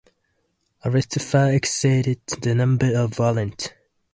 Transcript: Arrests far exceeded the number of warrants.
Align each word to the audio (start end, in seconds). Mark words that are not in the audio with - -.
Arrests 0.83 1.31
far 1.31 1.53
exceeded 1.53 2.25
the 2.25 2.55
number 2.55 2.95
of 2.99 3.19
warrants. 3.19 3.69